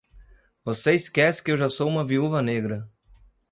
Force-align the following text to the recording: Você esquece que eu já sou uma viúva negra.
Você 0.65 0.95
esquece 0.95 1.43
que 1.43 1.51
eu 1.51 1.57
já 1.59 1.69
sou 1.69 1.87
uma 1.87 2.03
viúva 2.03 2.41
negra. 2.41 2.89